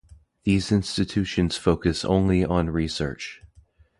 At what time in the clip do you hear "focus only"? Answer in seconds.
1.57-2.43